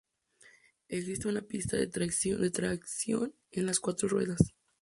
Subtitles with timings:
[0.89, 2.43] Existe una pista de tracción
[3.51, 4.55] en las cuatro ruedas.